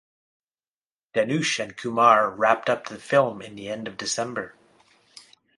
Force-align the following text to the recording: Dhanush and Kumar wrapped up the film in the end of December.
Dhanush 1.13 1.59
and 1.61 1.77
Kumar 1.77 2.31
wrapped 2.31 2.71
up 2.71 2.87
the 2.87 2.97
film 2.97 3.39
in 3.39 3.55
the 3.55 3.69
end 3.69 3.87
of 3.87 3.97
December. 3.97 4.55